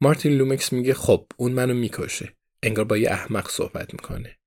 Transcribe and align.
مارتین 0.00 0.32
لومکس 0.32 0.72
میگه 0.72 0.94
خب 0.94 1.26
اون 1.36 1.52
منو 1.52 1.74
می‌کشه. 1.74 2.36
انگار 2.62 2.84
با 2.84 2.96
یه 2.96 3.10
احمق 3.10 3.50
صحبت 3.50 3.92
می‌کنه. 3.92 4.38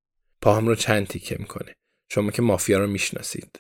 پاهم 0.42 0.68
رو 0.68 0.76
چند 0.76 1.08
تیکه 1.08 1.36
می‌کنه. 1.40 1.76
شما 2.10 2.32
که 2.32 2.42
مافیا 2.42 2.80
رو 2.80 2.88
می‌شناسید. 2.88 3.60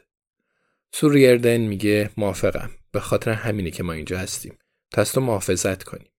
سو 0.93 1.11
ریردن 1.11 1.57
میگه 1.57 2.09
موافقم. 2.17 2.71
به 2.91 2.99
خاطر 2.99 3.31
همینه 3.31 3.71
که 3.71 3.83
ما 3.83 3.93
اینجا 3.93 4.17
هستیم. 4.17 4.57
تا 4.91 5.03
تو 5.03 5.21
محافظت 5.21 5.83
کنیم. 5.83 6.11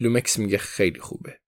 لومکس 0.00 0.38
میگه 0.38 0.58
خیلی 0.58 1.00
خوبه. 1.00 1.38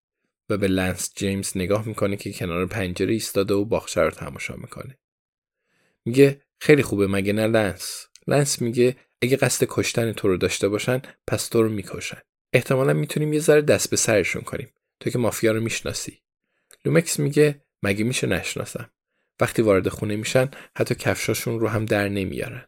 و 0.48 0.56
به 0.56 0.68
لنس 0.68 1.12
جیمز 1.16 1.52
نگاه 1.56 1.88
می‌کنه 1.88 2.16
که 2.16 2.32
کنار 2.32 2.66
پنجره 2.66 3.12
ایستاده 3.12 3.54
و 3.54 3.64
باغچه 3.64 4.00
رو 4.00 4.10
تماشا 4.10 4.56
می‌کنه. 4.56 4.98
میگه 6.04 6.42
خیلی 6.60 6.82
خوبه 6.82 7.06
مگه 7.06 7.32
نه 7.32 7.46
لنس؟ 7.46 8.06
لنس 8.26 8.62
میگه 8.62 8.96
اگه 9.22 9.36
قصد 9.36 9.66
کشتن 9.70 10.12
تو 10.12 10.28
رو 10.28 10.36
داشته 10.36 10.68
باشن 10.68 11.02
پس 11.26 11.48
تو 11.48 11.62
رو 11.62 11.68
می‌کشن. 11.68 12.20
احتمالا 12.52 12.92
می‌تونیم 12.92 13.32
یه 13.32 13.40
ذره 13.40 13.62
دست 13.62 13.90
به 13.90 13.96
سرشون 13.96 14.42
کنیم. 14.42 14.72
تو 15.00 15.10
که 15.10 15.18
مافیا 15.18 15.52
رو 15.52 15.60
می‌شناسی. 15.60 16.22
لومکس 16.84 17.18
میگه 17.18 17.62
مگه 17.82 18.04
میشه 18.04 18.26
نشناسم. 18.26 18.90
وقتی 19.40 19.62
وارد 19.62 19.88
خونه 19.88 20.16
میشن 20.16 20.50
حتی 20.76 20.94
کفشاشون 20.94 21.60
رو 21.60 21.68
هم 21.68 21.84
در 21.84 22.08
نمیارن. 22.08 22.66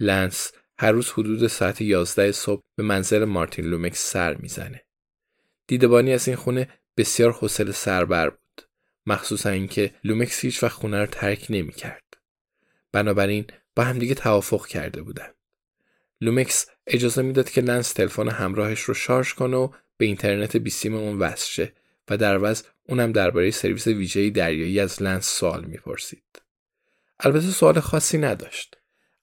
لنس 0.00 0.52
هر 0.78 0.92
روز 0.92 1.10
حدود 1.10 1.46
ساعت 1.46 1.80
11 1.80 2.32
صبح 2.32 2.62
به 2.76 2.82
منزل 2.82 3.24
مارتین 3.24 3.64
لومکس 3.64 4.10
سر 4.10 4.34
می‌زنه. 4.34 4.84
دیدبانی 5.66 6.12
از 6.12 6.28
این 6.28 6.36
خونه 6.36 6.68
بسیار 6.96 7.32
حوصله 7.32 7.72
سربر 7.72 8.30
بود. 8.30 8.62
مخصوصا 9.06 9.50
اینکه 9.50 9.94
لومکس 10.04 10.40
هیچ 10.40 10.62
وقت 10.62 10.72
خونه 10.72 11.00
رو 11.00 11.06
ترک 11.06 11.46
نمی 11.50 11.72
کرد. 11.72 12.04
بنابراین 12.92 13.46
با 13.76 13.84
همدیگه 13.84 14.14
توافق 14.14 14.66
کرده 14.66 15.02
بودن. 15.02 15.28
لومکس 16.20 16.66
اجازه 16.92 17.22
می‌داد 17.22 17.50
که 17.50 17.60
لنس 17.60 17.92
تلفن 17.92 18.28
همراهش 18.28 18.80
رو 18.80 18.94
شارژ 18.94 19.32
کنه 19.32 19.56
و 19.56 19.68
به 19.96 20.06
اینترنت 20.06 20.56
بیسیم 20.56 20.94
اون 20.94 21.18
وصل 21.18 21.50
شه 21.50 21.72
و 22.08 22.16
در 22.16 22.44
عوض 22.44 22.68
اونم 22.88 23.12
درباره 23.12 23.50
سرویس 23.50 23.86
ویژه 23.86 24.30
دریایی 24.30 24.80
از 24.80 25.02
لنس 25.02 25.26
سوال 25.26 25.64
می‌پرسید. 25.64 26.42
البته 27.20 27.50
سوال 27.50 27.80
خاصی 27.80 28.18
نداشت. 28.18 28.76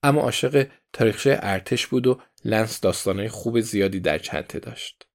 اما 0.04 0.22
عاشق 0.22 0.68
تاریخچه 0.94 1.40
ارتش 1.42 1.88
بود 1.88 2.08
و 2.08 2.22
لنس 2.46 2.82
داستانهای 2.82 3.30
خوب 3.30 3.60
زیادی 3.60 4.00
در 4.00 4.18
چنته 4.18 4.60
داشت. 4.60 5.08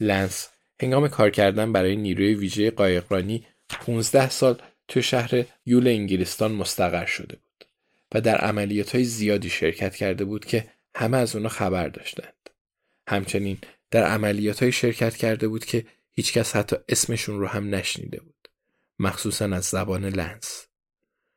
لنس 0.00 0.48
هنگام 0.80 1.08
کار 1.08 1.30
کردن 1.30 1.72
برای 1.72 1.96
نیروی 1.96 2.34
ویژه 2.34 2.70
قایقرانی 2.70 3.46
15 3.68 4.30
سال 4.30 4.62
تو 4.88 5.02
شهر 5.02 5.44
پول 5.66 5.88
انگلستان 5.88 6.52
مستقر 6.52 7.06
شده 7.06 7.36
بود 7.36 7.68
و 8.14 8.20
در 8.20 8.36
عملیات 8.36 8.94
های 8.94 9.04
زیادی 9.04 9.50
شرکت 9.50 9.96
کرده 9.96 10.24
بود 10.24 10.44
که 10.44 10.66
همه 10.96 11.16
از 11.16 11.36
اونا 11.36 11.48
خبر 11.48 11.88
داشتند. 11.88 12.50
همچنین 13.08 13.58
در 13.90 14.04
عملیات 14.04 14.62
های 14.62 14.72
شرکت 14.72 15.16
کرده 15.16 15.48
بود 15.48 15.64
که 15.64 15.86
هیچکس 16.12 16.56
حتی 16.56 16.76
اسمشون 16.88 17.40
رو 17.40 17.46
هم 17.46 17.74
نشنیده 17.74 18.20
بود. 18.20 18.48
مخصوصا 18.98 19.44
از 19.44 19.64
زبان 19.64 20.04
لنس. 20.04 20.66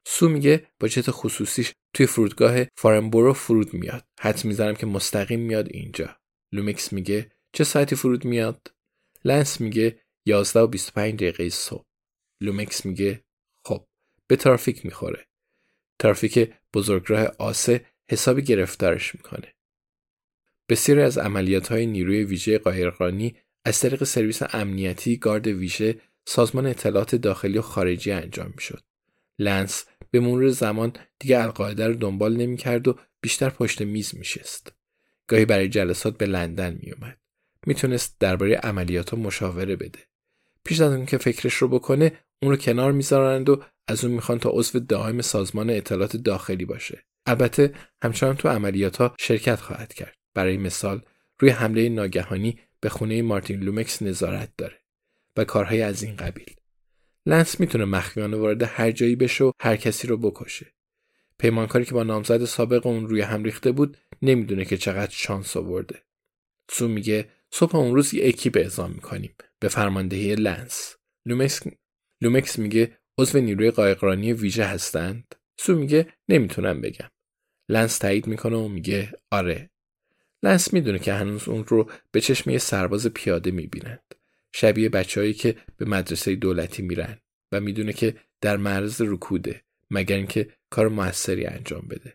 سو 0.06 0.30
میگه 0.30 0.68
با 0.80 0.88
جت 0.88 1.12
خصوصیش 1.12 1.74
توی 1.94 2.06
فرودگاه 2.06 2.66
فارنبورو 2.78 3.34
فرود 3.34 3.74
میاد. 3.74 4.06
حدس 4.20 4.46
می‌زنم 4.46 4.76
که 4.76 4.86
مستقیم 4.86 5.40
میاد 5.40 5.68
اینجا. 5.72 6.18
لومکس 6.52 6.94
میگه 6.94 7.32
چه 7.54 7.64
ساعتی 7.64 7.96
فرود 7.96 8.26
میاد؟ 8.26 8.74
لنس 9.26 9.62
میگه 9.62 10.00
11 10.26 10.60
و 10.60 10.68
25 10.68 11.16
دقیقه 11.16 11.50
صبح. 11.50 11.86
لومکس 12.42 12.86
میگه 12.86 13.24
خب 13.66 13.88
به 14.28 14.36
ترافیک 14.36 14.86
می‌خوره. 14.86 15.28
ترافیک 16.00 16.54
بزرگراه 16.74 17.28
آ 17.40 17.55
سه 17.55 17.86
حسابی 18.12 18.42
گرفتارش 18.42 19.16
می‌کنه. 19.16 19.54
بسیاری 20.70 21.02
از 21.02 21.18
عملیات 21.18 21.68
های 21.68 21.86
نیروی 21.86 22.24
ویژه 22.24 22.58
قایقرانی 22.58 23.36
از 23.66 23.80
طریق 23.80 24.04
سرویس 24.04 24.42
امنیتی 24.54 25.18
گارد 25.18 25.48
ویژه 25.48 25.96
سازمان 26.26 26.66
اطلاعات 26.66 27.16
داخلی 27.16 27.58
و 27.58 27.62
خارجی 27.62 28.12
انجام 28.12 28.54
می‌شد. 28.56 28.84
لنس 29.40 29.86
به 30.12 30.20
مرور 30.20 30.50
زمان 30.50 30.94
دیگه 31.20 31.42
القاعده 31.42 31.88
رو 31.88 31.94
دنبال 31.94 32.38
نمی‌کرد 32.38 32.88
و 32.88 33.00
بیشتر 33.22 33.50
پشت 33.50 33.82
میز 33.82 34.16
میشست. 34.16 34.74
گاهی 35.28 35.46
برای 35.46 35.70
جلسات 35.70 36.18
به 36.18 36.26
لندن 36.26 36.80
میومد. 36.84 37.18
می‌تونست 37.68 38.16
درباره 38.20 38.56
عملیات 38.56 39.14
مشاوره 39.14 39.76
بده. 39.76 40.00
پیش 40.64 40.82
از 40.82 41.06
که 41.06 41.18
فکرش 41.18 41.54
رو 41.54 41.68
بکنه 41.68 42.12
اون 42.42 42.52
رو 42.52 42.58
کنار 42.58 42.92
می‌ذارند 42.92 43.50
و 43.50 43.64
از 43.88 44.06
اون 44.06 44.14
می‌خوان 44.14 44.40
تا 44.40 44.50
عضو 44.54 44.80
دائم 44.80 45.22
سازمان 45.22 45.70
اطلاعات 45.70 46.18
داخلی 46.18 46.66
باشه. 46.66 47.04
البته 47.28 47.74
همچنان 48.04 48.36
تو 48.36 48.50
عملیات 48.50 48.98
ها 48.98 49.16
شرکت 49.20 49.60
خواهد 49.60 49.94
کرد. 49.94 50.16
برای 50.34 50.58
مثال 50.58 51.02
روی 51.40 51.50
حمله 51.52 51.90
ناگهانی 51.90 52.60
به 52.80 52.90
خونه 52.90 53.22
مارتین 53.22 53.60
لومکس 53.60 54.02
نظارت 54.02 54.52
داره 54.58 54.82
و 55.38 55.44
کارهای 55.44 55.82
از 55.82 56.04
این 56.04 56.16
قبیل. 56.16 56.56
لنس 57.26 57.60
می‌تونه 57.60 57.86
مخفیانه 57.86 58.38
وارد 58.38 58.64
هر 58.64 58.92
جایی 58.92 59.16
بشه 59.16 59.44
و 59.44 59.52
هر 59.62 59.76
کسی 59.76 60.08
رو 60.08 60.18
بکشه. 60.18 60.74
پیمانکاری 61.40 61.86
که 61.86 61.94
با 61.94 62.04
نامزد 62.04 62.46
سابق 62.46 62.88
اون 62.88 63.08
روی 63.08 63.22
هم 63.22 63.44
ریخته 63.44 63.72
بود 63.72 63.98
نمی‌دونه 64.22 64.66
که 64.66 64.78
چقدر 64.78 65.12
شانس 65.12 65.58
آورده. 65.58 66.04
سو 66.70 66.88
میگه 66.88 67.30
صبح 67.52 67.76
اون 67.76 67.96
روز 67.96 68.14
یه 68.14 68.28
اکیپ 68.28 68.58
اعزام 68.58 68.92
می‌کنیم 68.92 69.36
به 69.60 69.68
فرماندهی 69.68 70.36
لنس. 70.36 70.96
لومکس, 71.26 71.62
لومکس 72.22 72.60
میگه 72.60 72.98
عضو 73.18 73.40
نیروی 73.40 73.72
قایقرانی 73.72 74.34
ویژه 74.34 74.66
هستند. 74.66 75.36
سو 75.58 75.76
میگه 75.76 76.14
نمی‌تونم 76.30 76.82
بگم. 76.82 77.10
لنس 77.70 77.98
تایید 77.98 78.28
می‌کنه 78.28 78.58
و 78.58 78.68
میگه 78.68 79.14
آره. 79.32 79.70
لنس 80.44 80.74
می‌دونه 80.74 81.00
که 81.00 81.14
هنوز 81.14 81.48
اون 81.50 81.66
رو 81.66 81.90
به 82.12 82.22
چشم 82.22 82.50
یه 82.50 82.58
سرباز 82.58 83.08
پیاده 83.08 83.52
می‌بینند. 83.52 84.16
شبیه 84.52 84.90
بچههایی 84.90 85.34
که 85.34 85.56
به 85.78 85.86
مدرسه 85.86 86.36
دولتی 86.36 86.82
میرن 86.82 87.18
و 87.52 87.60
می‌دونه 87.60 87.94
که 87.94 88.16
در 88.42 88.58
معرض 88.58 89.02
رکوده 89.02 89.62
مگر 89.92 90.16
اینکه 90.16 90.50
کار 90.70 90.88
موثری 90.88 91.46
انجام 91.46 91.88
بده. 91.90 92.14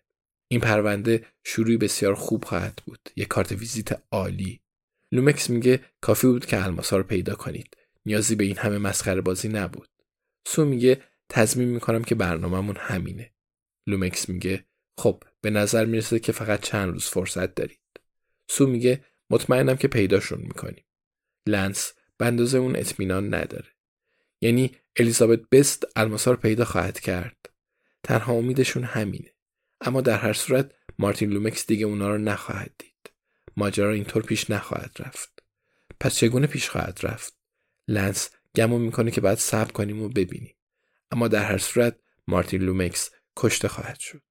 این 0.49 0.61
پرونده 0.61 1.25
شروعی 1.45 1.77
بسیار 1.77 2.15
خوب 2.15 2.45
خواهد 2.45 2.83
بود. 2.87 3.11
یه 3.17 3.25
کارت 3.25 3.53
ویزیت 3.53 4.03
عالی. 4.11 4.61
لومکس 5.13 5.51
میگه 5.51 5.81
کافی 6.01 6.27
بود 6.27 6.47
که 6.47 6.65
الماسا 6.65 6.97
رو 6.97 7.03
پیدا 7.03 7.35
کنید. 7.35 7.77
نیازی 8.07 8.35
به 8.35 8.45
این 8.45 8.57
همه 8.57 8.79
مسخره 8.79 9.21
بازی 9.21 9.49
نبود. 9.49 9.89
سو 10.47 10.65
میگه 10.65 11.01
تضمین 11.29 11.69
می‌کنم 11.69 12.05
که 12.05 12.15
برنامهمون 12.15 12.77
همینه. 12.79 13.31
لومکس 13.87 14.29
میگه 14.29 14.65
خب 14.99 15.23
به 15.43 15.51
نظر 15.51 15.85
می‌رسه 15.85 16.19
که 16.19 16.33
فقط 16.33 16.61
چند 16.61 16.93
روز 16.93 17.05
فرصت 17.05 17.55
دارید. 17.55 17.81
سو 18.49 18.67
میگه 18.67 19.05
مطمئنم 19.31 19.77
که 19.77 19.89
پیداشون 19.89 20.41
می‌کنیم. 20.41 20.85
لنس 21.47 21.93
به 22.19 22.55
اون 22.55 22.77
اطمینان 22.77 23.35
نداره. 23.35 23.69
یعنی 24.41 24.77
الیزابت 24.97 25.41
بست 25.53 25.85
الماسا 25.97 26.31
رو 26.31 26.37
پیدا 26.37 26.65
خواهد 26.65 27.01
کرد. 27.01 27.51
تنها 28.03 28.33
امیدشون 28.33 28.85
همینه. 28.85 29.35
اما 29.81 30.01
در 30.01 30.19
هر 30.19 30.33
صورت 30.33 30.73
مارتین 30.99 31.31
لومکس 31.31 31.67
دیگه 31.67 31.87
اونا 31.87 32.11
رو 32.11 32.19
نخواهد 32.19 32.73
دید. 32.79 33.11
ماجرا 33.57 33.93
اینطور 33.93 34.23
پیش 34.23 34.51
نخواهد 34.51 34.97
رفت. 34.99 35.43
پس 36.01 36.15
چگونه 36.15 36.47
پیش 36.47 36.69
خواهد 36.69 37.01
رفت؟ 37.03 37.37
لنس 37.89 38.31
گمون 38.55 38.81
می‌کنه 38.81 39.11
که 39.11 39.21
باید 39.21 39.39
صبر 39.39 39.73
کنیم 39.73 40.03
و 40.03 40.09
ببینیم. 40.09 40.57
اما 41.11 41.29
در 41.29 41.45
هر 41.45 41.59
صورت 41.59 41.97
مارتین 42.27 42.63
لومکس 42.63 43.11
کشته 43.37 43.69
خواهد 43.69 43.99
شد. 43.99 44.23